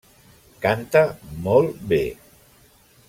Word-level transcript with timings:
Canta 0.63 1.03
molt 1.49 1.79
bé. 1.93 2.03